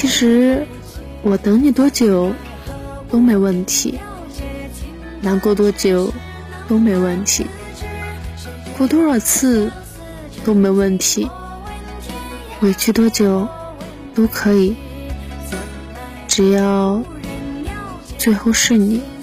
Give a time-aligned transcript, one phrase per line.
[0.00, 0.64] 其实
[1.22, 2.32] 我等你多久
[3.10, 3.98] 都没问题
[5.20, 6.14] 难过多久
[6.68, 7.44] 都没问题
[8.76, 9.72] 哭多少次
[10.44, 11.28] 都没问题
[12.60, 13.48] 委屈多久
[14.14, 14.76] 都可以
[16.28, 17.02] 只要
[18.18, 19.17] 最后是你。